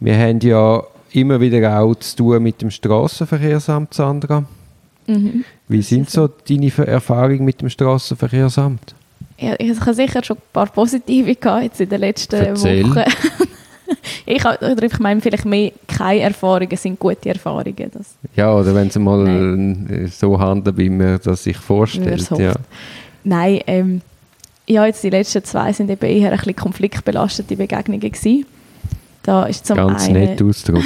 Wir 0.00 0.16
haben 0.18 0.40
ja 0.40 0.82
immer 1.12 1.40
wieder 1.40 1.78
auch 1.78 1.94
zu 1.96 2.16
tun 2.16 2.42
mit 2.42 2.62
dem 2.62 2.70
Straßenverkehrsamt, 2.70 3.94
Sandra. 3.94 4.44
Mhm. 5.06 5.44
Wie 5.68 5.82
sind 5.82 6.08
so 6.08 6.28
deine 6.28 6.72
Erfahrungen 6.86 7.44
mit 7.44 7.60
dem 7.60 7.68
Straßenverkehrsamt? 7.68 8.94
Ja, 9.38 9.54
ich 9.58 9.80
habe 9.80 9.94
sicher 9.94 10.22
schon 10.22 10.36
ein 10.36 10.42
paar 10.52 10.66
positive 10.66 11.34
gehabt 11.34 11.64
jetzt 11.64 11.80
in 11.80 11.88
den 11.88 12.00
letzten 12.00 12.36
Erzähl. 12.36 12.84
Wochen. 12.88 13.04
ich, 14.26 14.44
oder 14.44 14.82
ich 14.82 14.98
meine 14.98 15.20
vielleicht 15.20 15.46
mehr, 15.46 15.72
keine 15.86 16.20
Erfahrungen 16.20 16.76
sind 16.76 16.98
gute 16.98 17.28
Erfahrungen. 17.30 17.90
Das 17.92 18.14
ja, 18.36 18.54
oder 18.54 18.74
wenn 18.74 18.90
sie 18.90 18.98
mal 18.98 19.24
Nein. 19.24 20.10
so 20.14 20.38
handeln, 20.38 20.76
wie 20.76 20.90
man 20.90 21.18
das 21.22 21.44
sich 21.44 21.56
vorstellt. 21.56 22.28
Ja. 22.38 22.54
Nein, 23.24 23.60
ähm, 23.66 24.02
ja, 24.66 24.86
jetzt 24.86 25.02
die 25.02 25.10
letzten 25.10 25.42
zwei 25.42 25.72
sind 25.72 25.90
eben 25.90 26.06
eher 26.06 26.30
ein 26.30 26.36
bisschen 26.36 26.56
konfliktbelastete 26.56 27.56
Begegnungen 27.56 28.00
gewesen. 28.00 28.46
Da 29.22 29.44
ist 29.44 29.66
zum 29.66 29.76
Ganz 29.76 30.04
einen, 30.04 30.24
nett 30.24 30.42
Ausdruck. 30.42 30.82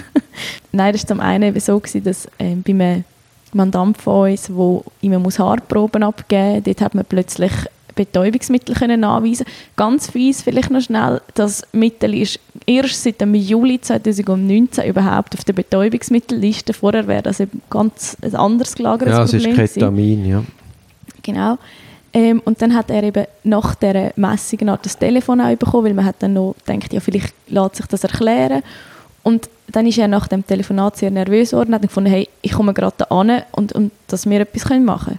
Nein, 0.72 0.92
das 0.92 1.02
war 1.02 1.08
zum 1.08 1.20
einen 1.20 1.58
so, 1.60 1.78
gewesen, 1.78 2.04
dass 2.04 2.28
ähm, 2.38 2.62
bei 2.62 2.72
einem 2.72 3.04
Mandant 3.52 3.98
von 3.98 4.30
uns, 4.30 4.48
der 4.48 4.80
immer 5.00 5.22
Haarproben 5.38 6.02
abgeben 6.02 6.54
muss, 6.54 6.64
dort 6.64 6.80
hat 6.80 6.94
man 6.94 7.04
plötzlich 7.04 7.52
Betäubungsmittel 7.94 8.74
können 8.74 9.04
anweisen 9.04 9.44
Ganz 9.76 10.10
fies 10.10 10.42
vielleicht 10.42 10.70
noch 10.70 10.80
schnell, 10.80 11.20
das 11.34 11.62
Mittel 11.72 12.14
ist 12.14 12.40
erst 12.66 13.02
seit 13.02 13.20
dem 13.20 13.34
Juli 13.34 13.80
2019 13.80 14.88
überhaupt 14.88 15.34
auf 15.34 15.44
der 15.44 15.52
Betäubungsmittelliste. 15.52 16.72
Vorher 16.72 17.06
wäre 17.06 17.22
das 17.22 17.40
eben 17.40 17.60
ganz 17.70 18.16
ein 18.22 18.34
anderes 18.34 18.74
gelagertes 18.74 19.12
ja, 19.12 19.24
Problem. 19.24 19.56
Ja, 19.56 19.62
es 19.62 19.70
ist 19.70 19.74
Ketamin, 19.74 20.24
ja. 20.24 20.44
Genau. 21.22 21.58
Ähm, 22.14 22.42
und 22.44 22.60
dann 22.60 22.74
hat 22.74 22.90
er 22.90 23.02
eben 23.02 23.26
nach 23.44 23.74
dieser 23.74 24.12
Messung 24.16 24.58
noch 24.62 24.78
das 24.78 24.98
Telefon 24.98 25.40
auch 25.40 25.56
bekommen, 25.56 25.86
weil 25.86 25.94
man 25.94 26.04
hat 26.04 26.16
dann 26.18 26.34
noch 26.34 26.54
gedacht, 26.64 26.92
ja, 26.92 27.00
vielleicht 27.00 27.34
lässt 27.48 27.76
sich 27.76 27.86
das 27.86 28.04
erklären. 28.04 28.62
Und 29.22 29.48
dann 29.68 29.86
ist 29.86 29.98
er 29.98 30.08
nach 30.08 30.28
dem 30.28 30.46
Telefonat 30.46 30.96
sehr 30.96 31.10
nervös 31.10 31.50
geworden 31.50 31.68
und 31.68 31.74
hat 31.76 31.82
gefunden, 31.82 32.10
hey, 32.10 32.28
ich 32.42 32.52
komme 32.52 32.74
gerade 32.74 32.96
da 32.98 33.06
und, 33.52 33.72
und 33.72 33.92
dass 34.08 34.28
wir 34.28 34.40
etwas 34.40 34.68
machen 34.80 35.18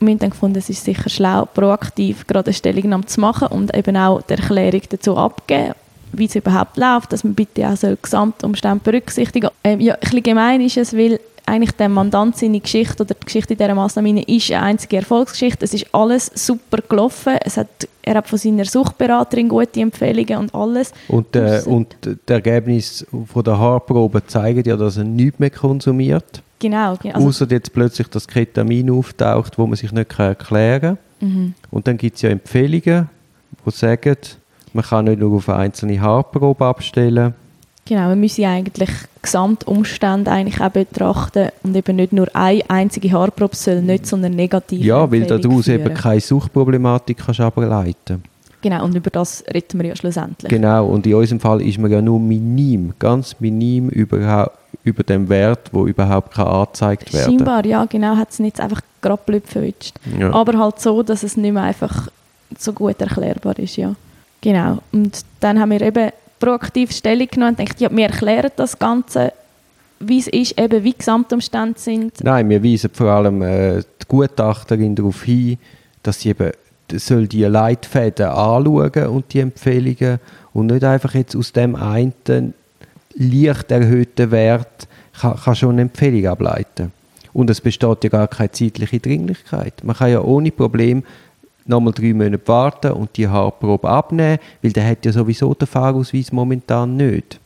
Und 0.00 0.06
wir 0.06 0.12
haben 0.12 0.18
dann 0.18 0.30
gefunden, 0.30 0.58
es 0.58 0.70
ist 0.70 0.84
sicher 0.84 1.08
schlau, 1.08 1.44
proaktiv 1.46 2.26
gerade 2.26 2.46
eine 2.46 2.54
Stellungnahme 2.54 3.06
zu 3.06 3.20
machen 3.20 3.48
und 3.48 3.76
eben 3.76 3.96
auch 3.96 4.22
die 4.22 4.34
Erklärung 4.34 4.82
dazu 4.88 5.16
abgeben, 5.16 5.74
wie 6.12 6.24
es 6.24 6.36
überhaupt 6.36 6.76
läuft, 6.76 7.12
dass 7.12 7.24
man 7.24 7.34
bitte 7.34 7.68
auch 7.68 7.76
so 7.76 7.94
Gesamtumstände 8.00 8.80
berücksichtigen 8.82 9.50
ähm, 9.62 9.80
Ja, 9.80 9.94
ein 9.94 10.00
bisschen 10.00 10.22
gemein 10.22 10.60
ist 10.60 10.76
es, 10.76 10.96
weil 10.96 11.20
eigentlich 11.48 11.72
der 11.72 11.88
Mandant 11.88 12.36
seine 12.36 12.60
Geschichte 12.60 13.02
oder 13.02 13.14
die 13.14 13.24
Geschichte 13.24 13.56
dieser 13.56 13.74
Massnahme 13.74 14.22
ist 14.22 14.50
eine 14.52 14.62
einzige 14.62 14.96
Erfolgsgeschichte. 14.96 15.64
Es 15.64 15.74
ist 15.74 15.86
alles 15.92 16.30
super 16.34 16.78
gelaufen. 16.88 17.36
Es 17.44 17.56
hat, 17.56 17.68
er 18.02 18.16
hat 18.16 18.28
von 18.28 18.38
seiner 18.38 18.64
Suchtberaterin 18.64 19.48
gute 19.48 19.80
Empfehlungen 19.80 20.38
und 20.38 20.54
alles. 20.54 20.92
Und, 21.08 21.34
äh, 21.34 21.62
und 21.64 21.96
das 22.02 22.18
Ergebnis 22.26 23.06
von 23.26 23.42
der 23.42 23.58
Haarprobe 23.58 24.24
zeigt 24.26 24.66
ja, 24.66 24.76
dass 24.76 24.96
er 24.96 25.04
nichts 25.04 25.38
mehr 25.38 25.50
konsumiert. 25.50 26.42
Genau. 26.58 26.96
Also, 27.02 27.10
Außer 27.12 27.46
jetzt 27.50 27.72
plötzlich 27.72 28.08
das 28.08 28.26
Ketamin 28.26 28.90
auftaucht, 28.90 29.58
wo 29.58 29.66
man 29.66 29.76
sich 29.76 29.92
nicht 29.92 30.18
erklären 30.18 30.98
kann. 31.20 31.28
Mhm. 31.28 31.54
Und 31.70 31.86
dann 31.86 31.96
gibt 31.96 32.16
es 32.16 32.22
ja 32.22 32.30
Empfehlungen, 32.30 33.08
die 33.64 33.70
sagen, 33.70 34.16
man 34.72 34.84
kann 34.84 35.06
nicht 35.06 35.18
nur 35.18 35.36
auf 35.36 35.48
eine 35.48 35.58
einzelne 35.58 36.00
Haarprobe 36.00 36.64
abstellen 36.64 37.34
Genau, 37.88 38.02
man 38.02 38.20
müsse 38.20 38.46
eigentlich 38.46 38.90
Gesamtumstände 39.22 40.30
eigentlich 40.30 40.60
auch 40.60 40.68
betrachten 40.68 41.48
und 41.62 41.74
eben 41.74 41.96
nicht 41.96 42.12
nur 42.12 42.28
eine 42.34 42.62
einzige 42.68 43.10
Haarprobe 43.10 43.56
soll 43.56 43.80
nicht 43.80 44.06
so 44.06 44.16
eine 44.16 44.28
negative 44.28 44.84
Ja, 44.84 45.10
weil 45.10 45.24
daraus 45.24 45.64
führen. 45.64 45.80
eben 45.80 45.94
keine 45.94 46.20
Suchtproblematik 46.20 47.16
kannst 47.16 47.40
ableiten 47.40 48.22
Genau, 48.60 48.84
und 48.84 48.94
über 48.94 49.08
das 49.08 49.42
reden 49.54 49.80
wir 49.80 49.88
ja 49.88 49.96
schlussendlich. 49.96 50.50
Genau, 50.50 50.86
und 50.86 51.06
in 51.06 51.14
unserem 51.14 51.40
Fall 51.40 51.62
ist 51.62 51.78
man 51.78 51.90
ja 51.90 52.02
nur 52.02 52.20
minim, 52.20 52.92
ganz 52.98 53.36
minim 53.38 53.88
über, 53.88 54.50
über 54.84 55.02
dem 55.02 55.28
Wert, 55.30 55.70
wo 55.72 55.86
überhaupt 55.86 56.34
kann 56.34 56.48
angezeigt 56.48 57.14
werden 57.14 57.38
Scheinbar, 57.38 57.64
ja, 57.64 57.86
genau, 57.86 58.16
hat 58.16 58.30
es 58.30 58.38
nicht 58.38 58.60
einfach 58.60 58.82
gerade 59.00 59.22
blöd 59.24 59.46
verwitscht. 59.46 59.94
Ja. 60.18 60.32
Aber 60.34 60.58
halt 60.58 60.80
so, 60.80 61.02
dass 61.02 61.22
es 61.22 61.36
nicht 61.36 61.52
mehr 61.52 61.62
einfach 61.62 62.08
so 62.58 62.72
gut 62.72 63.00
erklärbar 63.00 63.58
ist, 63.58 63.76
ja. 63.76 63.94
Genau, 64.42 64.78
und 64.92 65.24
dann 65.40 65.58
haben 65.58 65.70
wir 65.70 65.80
eben 65.80 66.10
proaktiv 66.38 66.92
Stellung 66.92 67.28
genommen 67.28 67.50
und 67.50 67.58
gedacht, 67.58 67.80
ja, 67.80 67.88
wir 67.90 68.06
erklären 68.06 68.50
das 68.56 68.78
Ganze, 68.78 69.32
wie 70.00 70.18
es 70.18 70.28
ist, 70.28 70.58
eben 70.58 70.84
wie 70.84 70.92
Gesamtumstände 70.92 71.78
sind. 71.78 72.22
Nein, 72.22 72.48
wir 72.48 72.62
weisen 72.62 72.90
vor 72.92 73.08
allem 73.08 73.42
äh, 73.42 73.78
die 73.78 74.06
Gutachterin 74.06 74.94
darauf 74.94 75.22
hin, 75.24 75.58
dass 76.02 76.20
sie 76.20 76.30
eben 76.30 76.52
soll 76.92 77.26
die 77.26 77.44
Leitfäden 77.44 78.26
anschauen 78.26 79.08
und 79.08 79.32
die 79.34 79.40
Empfehlungen 79.40 80.20
und 80.54 80.66
nicht 80.66 80.84
einfach 80.84 81.14
jetzt 81.14 81.36
aus 81.36 81.52
dem 81.52 81.76
einen 81.76 82.54
leicht 83.14 83.70
erhöhten 83.70 84.30
Wert 84.30 84.88
kann, 85.20 85.36
kann 85.36 85.56
schon 85.56 85.72
eine 85.72 85.82
Empfehlung 85.82 86.26
ableiten. 86.26 86.92
Und 87.32 87.50
es 87.50 87.60
besteht 87.60 88.04
ja 88.04 88.10
gar 88.10 88.28
keine 88.28 88.50
zeitliche 88.52 89.00
Dringlichkeit. 89.00 89.84
Man 89.84 89.96
kann 89.96 90.10
ja 90.10 90.22
ohne 90.22 90.50
Problem 90.50 91.02
nochmal 91.68 91.92
drei 91.92 92.12
Monate 92.12 92.46
warten 92.46 92.92
und 92.92 93.16
die 93.16 93.28
Haarprobe 93.28 93.88
abnehmen, 93.88 94.38
weil 94.62 94.72
der 94.72 94.88
hat 94.88 95.04
ja 95.04 95.12
sowieso 95.12 95.54
den 95.54 95.68
Fahrausweis 95.68 96.32
momentan 96.32 96.96
nicht. 96.96 97.38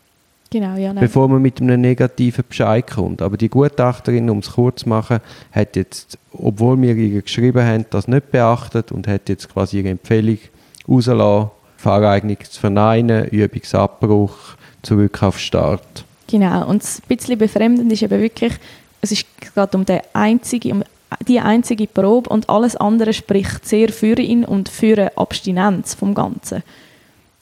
Genau, 0.50 0.76
ja. 0.76 0.92
Bevor 0.92 1.28
man 1.28 1.40
mit 1.40 1.62
einem 1.62 1.80
negativen 1.80 2.44
Bescheid 2.46 2.86
kommt. 2.86 3.22
Aber 3.22 3.38
die 3.38 3.48
Gutachterin, 3.48 4.28
um 4.28 4.40
es 4.40 4.52
kurz 4.52 4.82
zu 4.82 4.88
machen, 4.90 5.20
hat 5.50 5.76
jetzt, 5.76 6.18
obwohl 6.32 6.80
wir 6.82 6.94
ihr 6.94 7.22
geschrieben 7.22 7.64
haben, 7.64 7.86
das 7.88 8.06
nicht 8.06 8.30
beachtet 8.30 8.92
und 8.92 9.08
hat 9.08 9.30
jetzt 9.30 9.48
quasi 9.48 9.78
ihre 9.78 9.88
Empfehlung 9.88 10.38
rausgelassen, 10.86 11.50
Fahreignung 11.78 12.36
zu 12.42 12.60
verneinen, 12.60 13.24
Übungsabbruch, 13.28 14.36
zurück 14.82 15.22
auf 15.22 15.38
Start. 15.38 16.04
Genau, 16.26 16.68
und 16.68 16.84
ein 16.84 17.02
bisschen 17.08 17.38
befremdend 17.38 17.90
ist 17.90 18.02
eben 18.02 18.20
wirklich, 18.20 18.52
es 19.00 19.10
ist 19.10 19.26
gerade 19.40 19.76
um 19.76 19.86
den 19.86 20.00
einzigen, 20.12 20.72
um 20.72 20.84
die 21.26 21.40
einzige 21.40 21.86
Probe 21.86 22.30
und 22.30 22.48
alles 22.48 22.76
andere 22.76 23.12
spricht 23.12 23.66
sehr 23.66 23.88
für 23.90 24.18
ihn 24.18 24.44
und 24.44 24.68
für 24.68 24.98
eine 24.98 25.16
Abstinenz 25.16 25.94
vom 25.94 26.14
Ganzen. 26.14 26.62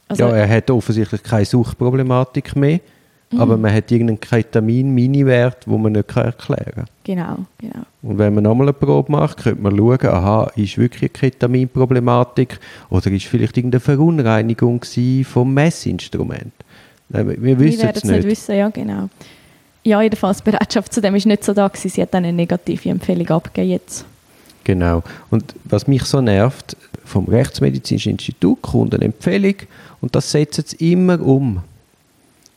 Also, 0.08 0.24
ja, 0.24 0.30
er 0.30 0.48
hat 0.48 0.70
offensichtlich 0.70 1.22
keine 1.22 1.44
Suchtproblematik 1.44 2.56
mehr, 2.56 2.80
mhm. 3.30 3.40
aber 3.40 3.56
man 3.56 3.72
hat 3.72 3.92
irgendeinen 3.92 4.18
Ketamin-Mini-Wert, 4.18 5.66
den 5.66 5.82
man 5.82 5.92
nicht 5.92 6.16
erklären 6.16 6.74
kann. 6.74 6.84
Genau, 7.04 7.36
genau. 7.58 7.84
Und 8.02 8.18
wenn 8.18 8.34
man 8.34 8.44
nochmal 8.44 8.68
eine 8.68 8.72
Probe 8.72 9.12
macht, 9.12 9.44
könnte 9.44 9.62
man 9.62 9.76
schauen, 9.76 10.06
aha, 10.06 10.50
ist 10.56 10.78
wirklich 10.78 11.02
eine 11.02 11.30
Ketamin-Problematik 11.30 12.58
oder 12.88 13.10
ist 13.10 13.26
vielleicht 13.26 13.56
irgendeine 13.56 13.80
Verunreinigung 13.80 14.84
vom 15.24 15.54
Messinstrument? 15.54 16.52
Wir 17.08 17.58
wissen 17.58 17.88
es 17.92 18.04
nicht. 18.04 18.16
nicht 18.16 18.26
wissen, 18.26 18.56
ja, 18.56 18.68
genau. 18.68 19.08
Ja, 19.82 20.02
jedenfalls 20.02 20.42
die 20.42 20.50
Bereitschaft 20.50 20.92
zu 20.92 21.00
dem 21.00 21.14
ist 21.14 21.26
nicht 21.26 21.44
so 21.44 21.54
da 21.54 21.68
gewesen. 21.68 21.88
Sie 21.88 22.02
hat 22.02 22.12
dann 22.12 22.24
eine 22.24 22.32
negative 22.34 22.90
Empfehlung 22.90 23.28
abgegeben 23.28 23.70
jetzt. 23.70 24.04
Genau. 24.64 25.02
Und 25.30 25.54
was 25.64 25.86
mich 25.86 26.04
so 26.04 26.20
nervt, 26.20 26.76
vom 27.04 27.26
Rechtsmedizinischen 27.26 28.12
Institut 28.12 28.62
kommt 28.62 28.94
eine 28.94 29.06
Empfehlung 29.06 29.54
und 30.00 30.14
das 30.14 30.30
setzt 30.30 30.58
es 30.58 30.72
immer 30.74 31.20
um. 31.20 31.62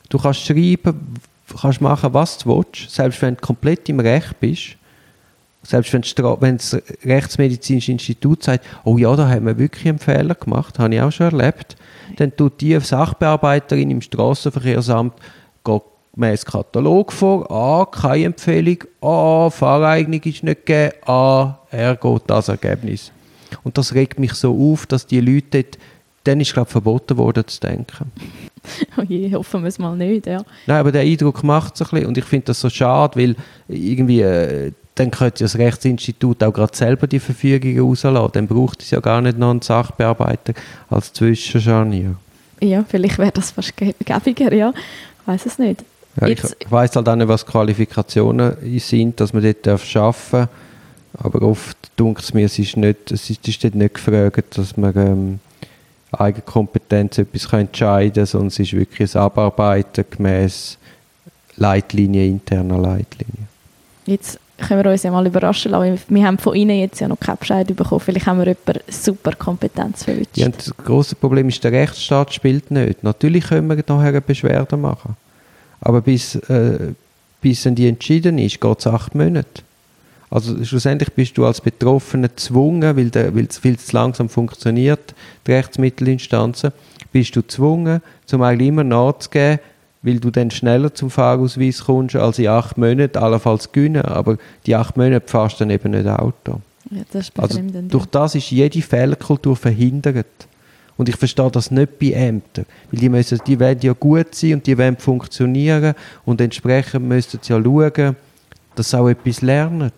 Du 0.10 0.20
kannst 0.20 0.46
schreiben, 0.46 1.16
kannst 1.60 1.82
machen, 1.82 2.14
was 2.14 2.38
du 2.40 2.56
willst, 2.56 2.94
selbst 2.94 3.22
wenn 3.22 3.36
du 3.36 3.42
komplett 3.42 3.90
im 3.90 4.00
Recht 4.00 4.40
bist. 4.40 4.76
Selbst 5.66 5.94
wenn 5.94 6.58
das 6.58 6.78
Rechtsmedizinische 7.06 7.94
Institut 7.94 8.44
sagt, 8.44 8.66
oh 8.84 8.98
ja, 8.98 9.16
da 9.16 9.30
haben 9.30 9.46
wir 9.46 9.58
wirklich 9.58 9.88
einen 9.88 9.98
Fehler 9.98 10.36
gemacht, 10.36 10.78
habe 10.78 10.94
ich 10.94 11.02
auch 11.02 11.12
schon 11.12 11.32
erlebt, 11.32 11.78
dann 12.18 12.36
tut 12.36 12.60
die 12.60 12.78
Sachbearbeiterin 12.80 13.90
im 13.90 14.02
Straßenverkehrsamt 14.02 15.14
gemäß 16.14 16.46
Katalog 16.46 17.12
vor. 17.12 17.50
A, 17.52 17.86
keine 17.86 18.26
Empfehlung. 18.26 18.78
A, 19.02 19.50
Fahreignung 19.50 20.22
ist 20.24 20.44
nicht 20.44 20.66
gegeben. 20.66 20.94
A, 21.06 21.60
ergo 21.72 22.20
das 22.26 22.48
Ergebnis. 22.48 23.12
Und 23.64 23.78
das 23.78 23.94
regt 23.94 24.20
mich 24.20 24.34
so 24.34 24.72
auf, 24.72 24.86
dass 24.86 25.06
die 25.06 25.22
Leute 25.22 25.64
dort, 25.64 25.78
dann 26.24 26.40
ist 26.40 26.54
glaube 26.54 26.70
verboten 26.70 27.18
worden 27.18 27.48
zu 27.48 27.60
denken. 27.60 28.12
Oh 28.98 29.02
je, 29.02 29.34
hoffen 29.36 29.62
wir 29.64 29.68
es 29.68 29.78
mal 29.78 29.94
nicht, 29.98 30.26
ja. 30.26 30.42
Nein, 30.68 30.78
aber 30.78 30.94
der 30.94 31.02
Eindruck 31.02 31.44
macht 31.44 31.76
es 31.76 31.82
ein 31.82 31.90
bisschen 31.90 32.06
und 32.08 32.18
ich 32.18 32.24
finde 32.24 32.46
das 32.46 32.62
so 32.62 32.70
schade, 32.70 33.20
weil 33.20 33.36
irgendwie, 33.68 34.22
äh, 34.22 34.72
dann 34.96 35.12
könnte 35.12 35.44
das 35.44 35.58
Rechtsinstitut 35.58 36.42
auch 36.42 36.54
gerade 36.54 36.74
selber 36.74 37.08
die 37.08 37.20
Verfügungen 37.20 37.78
rauslassen. 37.78 38.32
Dann 38.32 38.48
braucht 38.48 38.82
es 38.82 38.92
ja 38.92 39.02
gar 39.02 39.20
nicht 39.20 39.38
noch 39.38 39.50
einen 39.50 39.62
Sachbearbeiter 39.62 40.54
als 40.90 41.12
Zwischenscharnier. 41.12 42.16
Ja, 42.62 42.86
vielleicht 42.88 43.18
wäre 43.18 43.34
das 43.34 43.52
fast 43.52 43.74
gäbiger, 43.76 44.54
ja. 44.54 44.72
Ich 44.74 45.28
weiß 45.28 45.46
es 45.46 45.60
nicht. 45.60 45.84
Ja, 46.20 46.28
ich, 46.28 46.44
ich 46.60 46.72
weiß 46.72 46.96
halt 46.96 47.10
auch 47.10 47.16
nicht, 47.16 47.28
was 47.28 47.46
Qualifikationen 47.46 48.80
sind, 48.80 49.20
dass 49.20 49.34
man 49.34 49.44
dort 49.44 49.68
arbeiten 49.68 49.94
darf. 49.94 50.50
Aber 51.16 51.42
oft 51.44 51.78
dunkelt 51.96 52.26
es 52.26 52.34
mir, 52.34 52.46
es 52.46 52.58
ist, 52.58 52.78
nicht, 52.78 53.12
es 53.12 53.30
ist, 53.30 53.48
ist 53.48 53.64
dort 53.64 53.76
nicht 53.76 53.96
gefragt, 53.96 54.58
dass 54.58 54.78
man 54.78 54.96
ähm, 54.96 55.40
Eigenkompetenz 56.12 57.20
etwas 57.20 57.50
kann 57.50 57.62
entscheiden 57.62 58.14
kann, 58.14 58.26
sondern 58.26 58.48
es 58.48 58.60
ist 58.60 58.74
wirklich 58.74 59.16
ein 59.16 59.22
Abarbeiten 59.22 60.06
gemäß 60.10 60.78
Leitlinie, 61.56 62.28
interner 62.28 62.80
Leitlinie. 62.80 63.48
Jetzt 64.06 64.40
können 64.58 64.84
wir 64.84 64.92
uns 64.92 65.04
ja 65.04 65.12
mal 65.12 65.26
überraschen 65.26 65.72
lassen. 65.72 66.00
Wir 66.08 66.26
haben 66.26 66.38
von 66.38 66.56
Ihnen 66.56 66.80
jetzt 66.80 67.00
ja 67.00 67.08
noch 67.08 67.20
keinen 67.20 67.38
Bescheid 67.38 67.68
bekommen. 67.68 68.00
Vielleicht 68.00 68.26
haben 68.26 68.40
wir 68.40 68.48
jemanden 68.48 68.92
super 68.92 69.34
Kompetenz 69.34 70.04
verwünscht. 70.04 70.38
Ja, 70.38 70.50
das 70.50 70.76
große 70.76 71.16
Problem 71.16 71.50
ist, 71.50 71.64
der 71.64 71.72
Rechtsstaat 71.72 72.34
spielt 72.34 72.72
nicht. 72.72 73.04
Natürlich 73.04 73.46
können 73.46 73.68
wir 73.68 73.76
nachher 73.76 74.10
eine 74.10 74.22
Beschwerde 74.22 74.78
machen. 74.78 75.16
Aber 75.84 76.02
bis, 76.02 76.36
äh, 76.36 76.94
bis 77.42 77.64
die 77.64 77.88
entschieden 77.88 78.38
ist, 78.38 78.62
geht 78.62 78.80
es 78.80 78.88
acht 78.88 79.16
Monate. 79.16 79.62
Also 80.32 80.64
schlussendlich 80.64 81.12
bist 81.12 81.38
du 81.38 81.46
als 81.46 81.62
Betroffener 81.62 82.30
gezwungen, 82.30 82.96
weil, 82.98 83.10
der, 83.10 83.36
weil 83.36 83.46
es 83.46 83.60
viel 83.60 83.78
zu 83.78 83.96
langsam 83.96 84.30
funktioniert, 84.30 85.14
die 85.46 85.52
Rechtsmittelinstanzen, 85.52 86.72
bist 87.12 87.36
du 87.36 87.42
gezwungen, 87.42 88.02
zum 88.26 88.42
eigentlich 88.42 88.70
immer 88.70 88.84
nachzugeben, 88.84 89.60
weil 90.02 90.20
du 90.20 90.32
dann 90.32 90.50
schneller 90.50 90.94
zum 90.94 91.12
Fahrausweis 91.12 91.84
kommst 91.84 92.16
als 92.16 92.40
in 92.40 92.48
acht 92.48 92.78
Monaten, 92.78 93.18
allenfalls 93.18 93.72
gewinnen, 93.72 94.04
aber 94.04 94.38
die 94.66 94.76
acht 94.76 94.98
Monate 94.98 95.28
fahrst 95.28 95.60
du 95.60 95.66
dann 95.66 95.70
eben 95.70 95.92
nicht 95.92 96.08
Auto. 96.08 96.62
Ja, 96.90 97.02
das 97.12 97.30
ist 97.30 97.40
Also 97.40 97.60
durch 97.62 98.06
das 98.08 98.36
ist 98.36 98.50
jede 98.50 98.82
Fehlerkultur 98.82 99.56
verhindert. 99.56 100.26
Und 100.98 101.10
ich 101.10 101.16
verstehe 101.16 101.50
das 101.50 101.72
nicht 101.72 102.00
bei 102.00 102.12
Ämtern, 102.12 102.66
weil 102.92 103.00
die, 103.00 103.10
müssen, 103.10 103.40
die 103.48 103.60
wollen 103.60 103.80
ja 103.82 103.94
gut 103.94 104.36
sein 104.36 104.56
und 104.56 104.68
die 104.68 104.78
wollen 104.78 104.98
funktionieren 104.98 105.96
und 106.26 106.40
entsprechend 106.40 107.08
müssen 107.08 107.40
sie 107.42 107.54
ja 107.54 107.62
schauen, 107.62 108.16
dass 108.76 108.90
sie 108.90 109.00
auch 109.00 109.10
etwas 109.10 109.42
lernen. 109.42 109.92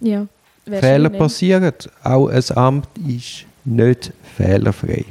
ja. 0.00 0.26
Fehler 0.68 1.10
passieren, 1.10 1.72
auch 2.02 2.26
ein 2.28 2.42
Amt 2.56 2.88
ist 3.06 3.44
nicht 3.64 4.12
fehlerfrei. 4.36 5.04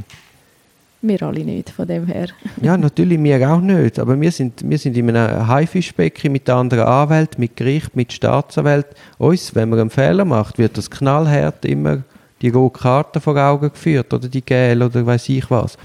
Wir 1.01 1.21
alle 1.21 1.45
nicht, 1.45 1.69
von 1.69 1.87
dem 1.87 2.07
her. 2.07 2.27
Ja, 2.61 2.75
natürlich, 2.75 3.21
wir 3.21 3.51
auch 3.51 3.61
nicht. 3.61 3.99
Aber 3.99 4.19
wir 4.19 4.31
sind, 4.31 4.67
wir 4.67 4.77
sind 4.77 4.97
in 4.97 5.15
einem 5.15 5.47
Haifischbecken 5.47 6.31
mit 6.31 6.49
anderen 6.49 6.85
Anwälten, 6.85 7.39
mit 7.39 7.55
Gericht, 7.55 7.95
mit 7.95 8.11
Staatsanwälten. 8.11 8.95
Uns, 9.17 9.53
wenn 9.53 9.69
man 9.69 9.79
einen 9.79 9.89
Fehler 9.91 10.25
macht, 10.25 10.57
wird 10.57 10.77
das 10.77 10.89
knallhart 10.89 11.63
immer 11.63 11.99
die 12.41 12.49
rote 12.49 12.79
Karte 12.79 13.21
vor 13.21 13.37
Augen 13.37 13.69
geführt 13.69 14.13
oder 14.13 14.27
die 14.27 14.43
gelbe 14.43 14.85
oder 14.85 15.05
weiß 15.05 15.29
ich 15.29 15.49
was. 15.49 15.77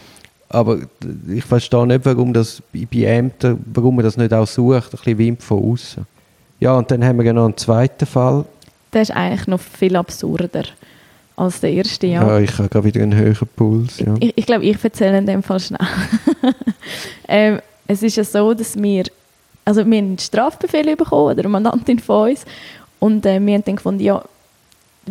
Aber 0.49 0.79
ich 1.29 1.45
verstehe 1.45 1.87
nicht, 1.87 2.05
warum 2.05 2.33
das 2.33 2.61
bei 2.73 3.03
Ämtern, 3.05 3.65
warum 3.73 3.97
man 3.97 4.05
das 4.05 4.17
nicht 4.17 4.33
auch 4.33 4.47
sucht, 4.47 4.87
ein 4.87 4.91
bisschen 4.91 5.19
Wind 5.19 5.43
von 5.43 5.73
außen. 5.73 6.07
Ja, 6.59 6.77
und 6.77 6.91
dann 6.91 7.05
haben 7.05 7.23
wir 7.23 7.33
noch 7.33 7.45
einen 7.45 7.57
zweiten 7.57 8.05
Fall. 8.05 8.45
Der 8.93 9.03
ist 9.03 9.13
eigentlich 9.13 9.47
noch 9.47 9.61
viel 9.61 9.95
absurder 9.95 10.65
als 11.37 11.61
der 11.61 11.73
erste, 11.73 12.07
ja. 12.07 12.27
Ja, 12.27 12.39
ich 12.39 12.59
habe 12.59 12.69
gerade 12.69 12.85
wieder 12.85 13.03
einen 13.03 13.15
höheren 13.15 13.49
Puls. 13.57 13.99
Ja. 14.01 14.15
Ich, 14.21 14.37
ich 14.37 14.47
glaube, 14.47 14.65
ich 14.65 14.83
erzähle 14.83 15.19
in 15.19 15.27
dem 15.27 15.43
Fall 15.43 15.61
schnell. 15.61 15.79
ähm, 17.29 17.61
es 17.87 18.03
ist 18.03 18.17
ja 18.17 18.25
so, 18.25 18.53
dass 18.53 18.81
wir, 18.81 19.05
also 19.65 19.87
wir 19.87 19.99
haben 19.99 20.09
einen 20.09 20.19
Strafbefehl 20.19 20.97
bekommen, 20.97 21.33
oder 21.33 21.41
eine 21.41 21.49
Mandantin 21.49 21.99
von 21.99 22.31
uns, 22.31 22.45
und 22.99 23.25
äh, 23.25 23.41
wir 23.41 23.55
haben 23.55 23.65
dann 23.65 23.77
gefunden, 23.77 24.03
ja, 24.03 24.23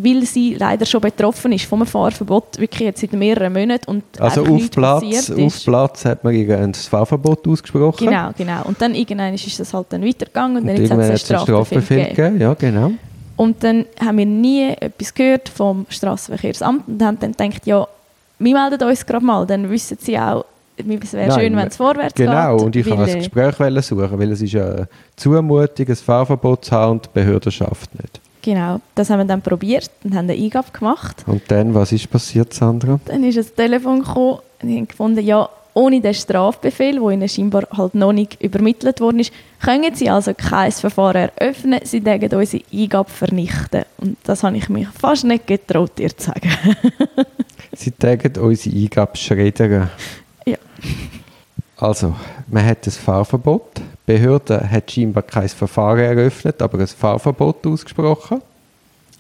weil 0.04 0.24
sie 0.26 0.56
leider 0.56 0.86
schon 0.86 1.02
betroffen 1.02 1.52
ist 1.52 1.66
vom 1.66 1.86
Fahrverbot, 1.86 2.60
wirklich 2.60 2.82
jetzt 2.82 3.02
seit 3.02 3.14
mehreren 3.14 3.54
Monaten 3.54 3.90
und 3.90 4.04
Also 4.20 4.46
auf 4.46 4.72
Platz, 4.72 5.32
auf. 5.32 5.64
Platz 5.64 6.06
hat 6.06 6.24
man 6.24 6.34
ihr 6.34 6.58
ein 6.58 6.74
Fahrverbot 6.74 7.48
ausgesprochen. 7.48 8.08
Genau, 8.08 8.32
genau. 8.38 8.64
Und 8.66 8.82
dann 8.82 8.96
irgendwann 8.96 9.34
ist 9.34 9.60
das 9.60 9.74
halt 9.74 9.88
dann 9.90 10.06
weitergegangen 10.06 10.58
und, 10.58 10.62
Und 10.64 10.68
dann 10.68 10.78
jetzt 10.78 10.92
hat 10.92 11.00
es 11.00 11.06
einen 11.06 11.38
es 11.38 11.42
Strafbefehl, 11.44 12.08
gegeben. 12.10 12.42
Ja, 12.42 12.54
genau. 12.54 12.92
Und 13.36 13.64
dann 13.64 13.86
haben 14.04 14.18
wir 14.18 14.26
nie 14.26 14.70
etwas 14.80 15.14
gehört 15.14 15.48
vom 15.48 15.86
Straßenverkehrsamt 15.90 16.88
und 16.88 17.02
haben 17.02 17.18
dann 17.20 17.32
gedacht, 17.32 17.66
ja, 17.66 17.88
wir 18.40 18.54
melden 18.54 18.88
uns 18.88 19.06
gerade 19.06 19.26
mal, 19.26 19.46
dann 19.46 19.70
wissen 19.70 19.98
sie 20.00 20.20
auch, 20.20 20.46
es 20.76 21.14
wäre 21.14 21.40
schön, 21.40 21.56
wenn 21.56 21.68
es 21.68 21.76
vorwärts 21.76 22.16
Genau, 22.16 22.56
geht. 22.58 22.66
und 22.66 22.76
ich 22.76 22.86
wollte 22.90 23.04
ein 23.04 23.10
äh, 23.10 23.18
Gespräch 23.18 23.86
suchen, 23.86 24.20
weil 24.20 24.32
es 24.32 24.42
ist 24.42 24.56
eine 24.56 24.88
Zumutung, 25.16 25.88
ein 25.88 25.96
Fahrverbot 25.96 26.66
zu 26.66 26.72
haben 26.72 26.92
und 26.94 27.06
die 27.06 27.10
Behörde 27.14 27.52
schafft 27.52 27.94
nicht. 27.96 28.22
Genau, 28.42 28.80
das 28.96 29.10
haben 29.10 29.20
wir 29.20 29.26
dann 29.26 29.42
probiert 29.42 29.92
und 30.04 30.16
haben 30.16 30.30
eine 30.30 30.34
Eingabe 30.34 30.72
gemacht. 30.72 31.24
Und 31.28 31.42
dann, 31.50 31.74
was 31.74 31.92
ist 31.92 32.10
passiert, 32.10 32.54
Sandra? 32.54 33.00
Dann 33.06 33.24
ist 33.24 33.38
ein 33.38 33.56
Telefon 33.56 34.00
gekommen 34.00 34.40
und 34.62 34.70
ich 34.70 34.78
habe 34.78 34.88
gefunden, 34.88 35.26
ja, 35.26 35.50
ohne 35.74 36.02
den 36.02 36.14
Strafbefehl, 36.14 37.00
der 37.00 37.10
ihnen 37.10 37.30
scheinbar 37.30 37.68
halt 37.76 37.96
noch 37.96 38.12
nicht 38.12 38.42
übermittelt 38.42 39.00
worden 39.02 39.20
ist, 39.20 39.32
können 39.62 39.94
sie 39.96 40.10
also 40.10 40.34
kein 40.34 40.72
Verfahren 40.72 41.30
eröffnen, 41.36 41.80
sie 41.84 42.02
dürfen 42.02 42.34
unsere 42.34 42.64
Eingabe 42.74 43.10
vernichten. 43.10 43.86
Und 43.98 44.18
das 44.24 44.44
habe 44.44 44.58
ich 44.58 44.68
mich 44.70 44.88
fast 44.90 45.26
nicht 45.26 45.48
getraut, 45.48 45.98
dir 45.98 46.16
zu 46.16 46.28
sagen. 46.28 46.52
Sie 47.76 47.92
tagen 47.92 48.36
unsere 48.42 48.76
Eingabe 48.76 49.16
schreddern. 49.16 49.90
Ja. 50.46 50.58
Also, 51.78 52.16
man 52.48 52.66
hat 52.66 52.86
ein 52.86 52.92
Fahrverbot. 52.92 53.79
Die 54.10 54.16
Behörde 54.16 54.68
hat 54.68 54.90
scheinbar 54.90 55.22
kein 55.22 55.48
Verfahren 55.50 56.00
eröffnet, 56.00 56.64
aber 56.64 56.80
ein 56.80 56.88
Fahrverbot 56.88 57.68
ausgesprochen. 57.68 58.42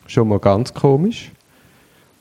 Schon 0.07 0.27
mal 0.27 0.39
ganz 0.39 0.74
komisch. 0.74 1.30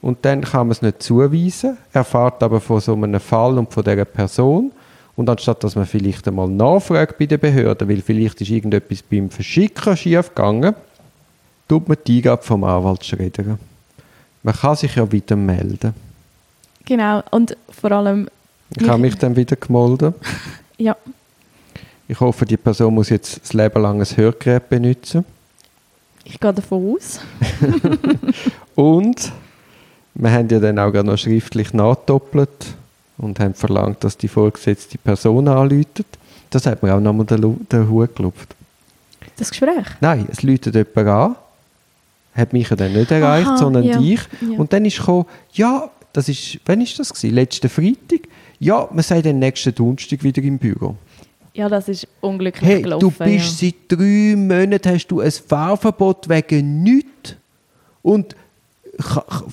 Und 0.03 0.23
dann 0.23 0.43
kann 0.43 0.67
man 0.67 0.73
es 0.73 0.83
nicht 0.83 1.03
zuweisen, 1.03 1.79
erfahrt 1.95 2.43
aber 2.43 2.61
von 2.61 2.79
so 2.81 2.93
einem 2.93 3.21
Fall 3.21 3.57
und 3.57 3.73
von 3.73 3.83
dieser 3.83 4.05
Person. 4.05 4.71
Und 5.17 5.31
anstatt 5.31 5.65
dass 5.65 5.77
man 5.77 5.87
vielleicht 5.87 6.29
einmal 6.29 6.47
nachfragt 6.47 7.17
bei 7.17 7.25
der 7.25 7.39
Behörde, 7.39 7.89
weil 7.89 8.03
vielleicht 8.03 8.39
ist 8.43 8.51
irgendetwas 8.51 9.01
beim 9.01 9.31
Verschicken 9.31 9.97
schief 9.97 10.29
gegangen, 10.35 10.75
tut 11.69 11.89
man 11.89 11.97
die 12.07 12.19
Eingabe 12.19 12.43
vom 12.43 12.65
Anwalt 12.65 13.03
schreddern. 13.03 13.59
Man 14.43 14.55
kann 14.55 14.77
sich 14.77 14.95
ja 14.95 15.11
wieder 15.11 15.37
melden. 15.37 15.95
Genau, 16.85 17.23
und 17.31 17.57
vor 17.71 17.93
allem, 17.93 18.29
Ich 18.77 18.87
habe 18.87 19.01
mich 19.01 19.17
dann 19.17 19.35
wieder 19.35 19.57
gemolden. 19.57 20.13
ja, 20.77 20.95
Ich 22.11 22.19
hoffe, 22.21 22.47
die 22.47 22.57
Person 22.57 22.95
muss 22.95 23.11
jetzt 23.11 23.43
das 23.43 23.53
Leben 23.53 23.83
lang 23.83 24.01
ein 24.01 24.17
Hörgerät 24.17 24.69
benutzen. 24.71 25.27
ich 26.25 26.41
gehe 26.41 26.55
davon 26.55 26.97
aus. 26.97 27.21
Und 28.75 29.31
wir 30.15 30.33
haben 30.33 30.49
ja 30.49 30.59
dann 30.59 30.79
auch 30.79 30.93
noch 31.03 31.19
schriftlich 31.19 31.75
nachdoppelt 31.75 32.75
und 33.19 33.39
haben 33.41 33.55
verlangt, 33.55 34.03
dass 34.03 34.17
die 34.17 34.29
vorgesetzte 34.29 34.99
Person 34.99 35.47
anläutet. 35.49 36.07
Das 36.51 36.67
hat 36.67 36.83
mir 36.83 36.95
auch 36.95 37.01
nochmal 37.01 37.27
den, 37.27 37.67
den 37.69 37.89
Hut 37.89 38.17
gelupft. 38.17 38.55
Das 39.37 39.51
Gespräch. 39.51 39.87
Nein, 40.01 40.27
es 40.31 40.43
läutet 40.43 40.75
jemand 40.75 41.09
an, 41.09 41.37
hat 42.35 42.53
mich 42.53 42.71
ja 42.71 42.77
dann 42.77 42.93
nicht 42.93 43.11
erreicht, 43.11 43.49
Aha, 43.49 43.57
sondern 43.59 43.85
ja. 43.85 43.99
dich. 43.99 44.21
Ja. 44.41 44.59
Und 44.59 44.73
dann 44.73 44.85
ist 44.85 44.99
gekommen, 44.99 45.27
ja, 45.53 45.91
das 46.13 46.29
ist, 46.29 46.59
wann 46.67 46.81
ist 46.81 46.99
das 46.99 47.13
gewesen? 47.13 47.35
Letzten 47.35 47.69
Freitag? 47.69 48.29
Ja, 48.59 48.89
wir 48.91 49.03
sind 49.03 49.27
dann 49.27 49.39
nächsten 49.39 49.75
Donnerstag 49.75 50.23
wieder 50.23 50.43
im 50.43 50.59
Büro. 50.59 50.97
Ja, 51.55 51.69
das 51.69 51.89
ist 51.89 52.07
unglücklich 52.21 52.69
Hey, 52.69 52.83
gelaufen. 52.83 53.01
du 53.01 53.11
bist 53.25 53.61
ja. 53.63 53.69
seit 53.69 53.75
drei 53.99 54.35
Monaten 54.37 54.89
hast 54.95 55.09
du 55.09 55.21
ein 55.21 55.31
Fahrverbot 55.31 56.29
wegen 56.29 56.83
nichts. 56.83 57.35
Und 58.03 58.37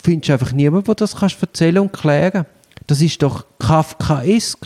findest 0.03 0.29
einfach 0.31 0.51
niemanden, 0.51 0.85
der 0.85 0.95
das 0.95 1.15
kannst 1.15 1.41
erzählen 1.41 1.79
und 1.79 1.93
klären 1.93 2.45
Das 2.87 3.01
ist 3.01 3.21
doch 3.21 3.45
Kafkaesk. 3.59 4.59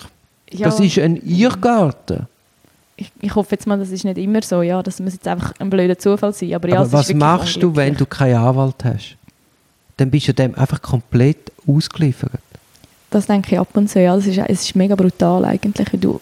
ja, 0.51 0.65
Das 0.67 0.79
ist 0.79 0.97
ein 0.99 1.17
Irrgarten. 1.17 2.27
ich, 2.97 3.11
ich 3.21 3.35
hoffe 3.35 3.55
jetzt 3.55 3.67
mal, 3.67 3.77
das 3.79 3.89
ist 3.89 4.03
nicht 4.05 4.17
immer 4.17 4.41
so, 4.41 4.61
ja, 4.61 4.81
das 4.83 4.99
muss 4.99 5.13
jetzt 5.13 5.27
einfach 5.27 5.53
ein 5.59 5.69
blöder 5.69 5.97
Zufall 5.97 6.33
sein. 6.33 6.53
Aber, 6.53 6.69
ja, 6.69 6.79
Aber 6.81 6.91
was 6.91 7.13
machst 7.13 7.61
du, 7.63 7.75
wenn 7.75 7.95
du 7.95 8.05
keinen 8.05 8.35
Anwalt 8.35 8.83
hast? 8.83 9.15
Dann 9.97 10.09
bist 10.11 10.27
du 10.27 10.33
dem 10.33 10.55
einfach 10.55 10.81
komplett 10.81 11.51
ausgeliefert. 11.67 12.31
Das 13.09 13.25
denke 13.25 13.53
ich 13.55 13.59
ab 13.59 13.69
und 13.73 13.89
zu, 13.89 13.99
ja, 14.01 14.15
das 14.15 14.27
ist, 14.27 14.37
es 14.37 14.61
ist 14.63 14.75
mega 14.75 14.95
brutal 14.95 15.43
eigentlich, 15.45 15.89
du 15.99 16.19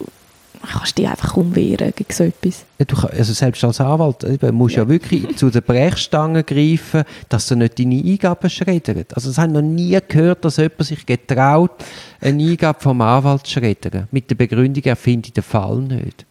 kannst 0.68 0.98
dich 0.98 1.08
einfach 1.08 1.36
umwehren 1.36 1.92
gegen 1.94 2.12
so 2.12 2.24
etwas. 2.24 2.64
Ja, 2.78 2.84
Du, 2.84 2.96
also 2.96 3.32
selbst 3.32 3.62
als 3.64 3.80
Anwalt 3.80 4.24
eben, 4.24 4.54
musst 4.54 4.76
du 4.76 4.80
ja. 4.80 4.88
wirklich 4.88 5.36
zu 5.36 5.50
der 5.50 5.60
Brechstange 5.60 6.44
greifen, 6.44 7.04
dass 7.28 7.46
du 7.46 7.56
nicht 7.56 7.78
deine 7.78 8.02
Eingaben 8.02 8.50
schreddert. 8.50 9.14
Also 9.14 9.30
es 9.30 9.38
haben 9.38 9.52
noch 9.52 9.62
nie 9.62 9.98
gehört, 10.08 10.44
dass 10.44 10.56
jemand 10.56 10.84
sich 10.84 11.04
getraut, 11.06 11.72
eine 12.20 12.42
Eingabe 12.42 12.80
vom 12.80 13.00
Anwalt 13.00 13.46
zu 13.46 13.52
schreddern. 13.52 14.08
Mit 14.10 14.30
der 14.30 14.36
Begründung, 14.36 14.82
er 14.84 14.96
finde 14.96 15.30
den 15.30 15.42
Fall 15.42 15.78
nicht. 15.78 16.24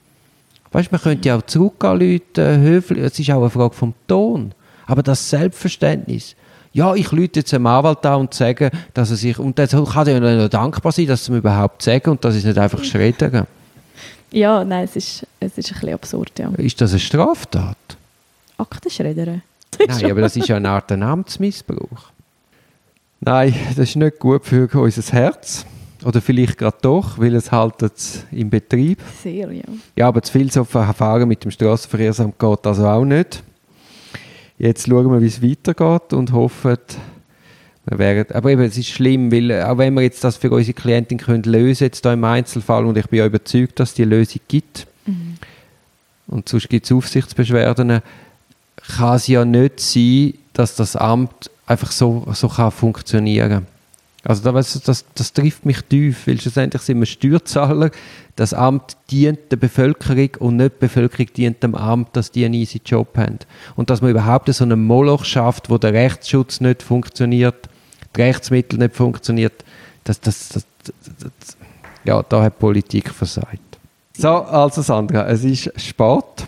Weißt 0.71 0.89
du, 0.89 0.95
man 0.95 1.01
könnte 1.01 1.29
ja 1.29 1.37
auch 1.37 1.43
zurückanrufen, 1.43 2.21
höflich, 2.35 3.03
es 3.03 3.19
ist 3.19 3.31
auch 3.31 3.41
eine 3.41 3.49
Frage 3.49 3.73
vom 3.73 3.93
Ton. 4.07 4.53
Aber 4.85 5.03
das 5.03 5.29
Selbstverständnis, 5.29 6.35
ja, 6.73 6.93
ich 6.93 7.11
lüte 7.11 7.39
jetzt 7.39 7.53
einem 7.53 7.65
Anwalt 7.65 8.05
an 8.05 8.21
und 8.21 8.33
sage, 8.33 8.69
dass 8.93 9.09
er 9.09 9.17
sich, 9.17 9.39
und 9.39 9.57
dann 9.57 9.67
kann 9.67 10.07
ja 10.07 10.19
noch 10.19 10.49
dankbar 10.49 10.91
sein, 10.91 11.07
dass 11.07 11.25
sie 11.25 11.31
mir 11.31 11.39
überhaupt 11.39 11.81
sagen 11.81 12.11
und 12.11 12.23
dass 12.23 12.35
ich 12.35 12.41
es 12.41 12.45
nicht 12.45 12.57
einfach 12.57 12.83
schreddern. 12.83 13.47
Ja, 14.31 14.63
nein, 14.63 14.85
es 14.85 14.95
ist, 14.95 15.27
es 15.39 15.57
ist 15.57 15.71
ein 15.71 15.79
bisschen 15.79 15.93
absurd, 15.93 16.31
ja. 16.39 16.49
Ist 16.57 16.81
das 16.81 16.91
eine 16.91 16.99
Straftat? 16.99 17.77
Aktenschreddern. 18.57 19.41
Nein, 19.87 20.05
aber 20.11 20.21
das 20.21 20.35
ist 20.35 20.47
ja 20.47 20.57
eine 20.57 20.69
Art 20.69 20.91
ein 20.91 21.03
Amtsmissbrauch. 21.03 22.11
Nein, 23.19 23.53
das 23.69 23.89
ist 23.89 23.95
nicht 23.95 24.19
gut 24.19 24.45
für 24.45 24.69
unser 24.73 25.13
Herz. 25.13 25.65
Oder 26.05 26.21
vielleicht 26.21 26.57
gerade 26.57 26.77
doch, 26.81 27.17
weil 27.17 27.35
es 27.35 27.51
haltet 27.51 27.93
im 28.31 28.49
Betrieb. 28.49 28.99
Sehr, 29.23 29.51
ja. 29.51 29.63
Ja, 29.95 30.07
aber 30.07 30.21
zu 30.21 30.31
viel 30.31 30.51
so 30.51 30.63
Verfahren 30.63 31.27
mit 31.27 31.43
dem 31.43 31.51
Straßenverkehrsamt 31.51 32.37
geht 32.37 32.67
also 32.67 32.87
auch 32.87 33.03
nicht. 33.03 33.43
Jetzt 34.59 34.87
schauen 34.87 35.11
wir, 35.11 35.21
wie 35.21 35.27
es 35.27 35.41
weitergeht 35.41 36.13
und 36.13 36.31
hoffen, 36.31 36.77
werden, 37.89 38.35
aber 38.35 38.51
eben, 38.51 38.61
es 38.63 38.77
ist 38.77 38.89
schlimm, 38.89 39.31
weil 39.31 39.51
äh, 39.51 39.63
auch 39.63 39.77
wenn 39.77 39.93
wir 39.93 40.01
jetzt 40.01 40.23
das 40.23 40.37
für 40.37 40.51
unsere 40.51 40.73
Klientin 40.73 41.17
können 41.17 41.43
lösen, 41.43 41.85
jetzt 41.85 42.03
da 42.05 42.13
im 42.13 42.23
Einzelfall, 42.23 42.85
und 42.85 42.97
ich 42.97 43.07
bin 43.07 43.19
ja 43.19 43.25
überzeugt, 43.25 43.79
dass 43.79 43.89
es 43.89 43.95
die 43.95 44.03
Lösung 44.03 44.41
gibt, 44.47 44.87
und 46.27 46.49
sonst 46.49 46.69
gibt 46.69 46.85
es 46.85 46.91
Aufsichtsbeschwerden, 46.91 48.01
kann 48.97 49.15
es 49.15 49.27
ja 49.27 49.45
nicht 49.45 49.79
sein, 49.79 50.33
dass 50.53 50.75
das 50.75 50.95
Amt 50.95 51.49
einfach 51.65 51.91
so, 51.91 52.27
so 52.33 52.49
kann 52.49 52.71
funktionieren. 52.71 53.67
Also 54.23 54.43
da, 54.43 54.53
weißt 54.53 54.75
du, 54.75 54.79
das, 54.85 55.05
das 55.15 55.31
trifft 55.31 55.65
mich 55.65 55.81
tief, 55.83 56.27
weil 56.27 56.39
schlussendlich 56.41 56.81
sind 56.81 56.99
wir 56.99 57.05
Steuerzahler, 57.05 57.91
das 58.35 58.53
Amt 58.53 58.97
dient 59.09 59.39
der 59.51 59.57
Bevölkerung 59.57 60.29
und 60.39 60.57
nicht 60.57 60.75
die 60.75 60.79
Bevölkerung 60.79 61.27
dient 61.33 61.63
dem 61.63 61.75
Amt, 61.75 62.09
dass 62.13 62.31
die 62.31 62.43
einen 62.43 62.55
easy 62.55 62.81
Job 62.83 63.17
haben. 63.17 63.39
Und 63.75 63.89
dass 63.89 64.01
man 64.01 64.11
überhaupt 64.11 64.53
so 64.53 64.65
einen 64.65 64.83
Moloch 64.83 65.23
schafft, 65.23 65.69
wo 65.69 65.77
der 65.77 65.93
Rechtsschutz 65.93 66.59
nicht 66.59 66.83
funktioniert, 66.83 67.69
Rechtsmittel 68.17 68.79
nicht 68.79 68.95
funktioniert, 68.95 69.63
das, 70.03 70.19
das, 70.21 70.49
das, 70.49 70.65
das 70.83 71.57
ja, 72.03 72.23
da 72.23 72.43
hat 72.43 72.53
die 72.53 72.59
Politik 72.59 73.09
versagt. 73.09 73.59
So, 74.17 74.29
also 74.29 74.81
Sandra, 74.81 75.27
es 75.27 75.43
ist 75.43 75.71
spät, 75.79 76.47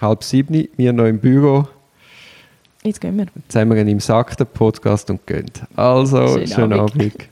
halb 0.00 0.24
sieben, 0.24 0.68
wir 0.76 0.92
noch 0.92 1.04
im 1.04 1.18
Büro. 1.18 1.68
Jetzt 2.82 3.00
gehen 3.00 3.16
wir. 3.18 3.26
Jetzt 3.34 3.54
haben 3.54 3.70
wir 3.70 3.76
ihn 3.76 3.88
im 3.88 4.00
Sack, 4.00 4.36
den 4.36 4.46
Podcast, 4.46 5.10
und 5.10 5.26
gehen. 5.26 5.50
Also, 5.76 6.26
schönen, 6.28 6.46
schönen 6.46 6.80
Abend. 6.80 7.00
Abend. 7.00 7.28